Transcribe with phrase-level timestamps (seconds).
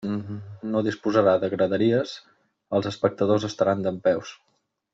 [0.75, 2.13] No disposarà de graderies,
[2.79, 4.33] els espectadors estaran dempeus.